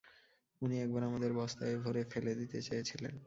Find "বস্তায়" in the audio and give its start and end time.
1.33-1.75